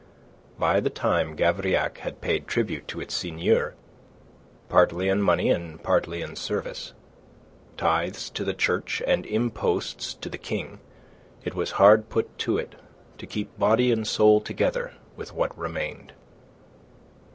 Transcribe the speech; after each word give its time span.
By 0.57 0.79
the 0.79 0.89
time 0.89 1.35
Gavrillac 1.37 1.99
had 1.99 2.21
paid 2.21 2.47
tribute 2.47 2.87
to 2.87 2.99
its 2.99 3.13
seigneur 3.13 3.75
partly 4.67 5.09
in 5.09 5.21
money 5.21 5.51
and 5.51 5.79
partly 5.83 6.23
in 6.23 6.35
service 6.35 6.93
tithes 7.77 8.31
to 8.31 8.43
the 8.43 8.55
Church, 8.55 9.03
and 9.05 9.27
imposts 9.27 10.15
to 10.15 10.27
the 10.27 10.39
King, 10.39 10.79
it 11.45 11.53
was 11.53 11.73
hard 11.73 12.09
put 12.09 12.35
to 12.39 12.57
it 12.57 12.73
to 13.19 13.27
keep 13.27 13.55
body 13.59 13.91
and 13.91 14.07
soul 14.07 14.41
together 14.41 14.93
with 15.15 15.33
what 15.33 15.55
remained. 15.55 16.13